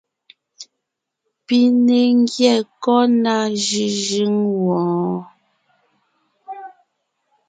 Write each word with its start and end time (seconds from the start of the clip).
Pi 1.45 1.59
ne 1.85 1.99
ńgyɛ́ 2.17 2.57
kɔ́ 2.83 3.01
ná 3.23 3.35
jʉ́jʉ́ŋ 3.65 4.35
wɔɔn? 4.63 5.19